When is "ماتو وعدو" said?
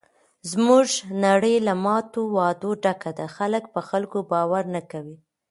1.85-2.71